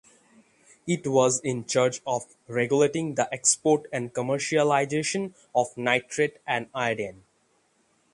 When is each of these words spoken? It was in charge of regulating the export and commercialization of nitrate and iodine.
It 0.87 1.05
was 1.05 1.41
in 1.41 1.65
charge 1.65 2.01
of 2.07 2.35
regulating 2.47 3.13
the 3.13 3.31
export 3.31 3.85
and 3.93 4.11
commercialization 4.11 5.35
of 5.53 5.77
nitrate 5.77 6.37
and 6.47 6.69
iodine. 6.73 7.21